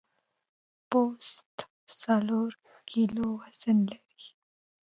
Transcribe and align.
پوست 0.89 1.53
څلور 2.01 2.51
کیلو 2.89 3.27
وزن 3.39 3.77
لري. 3.91 4.25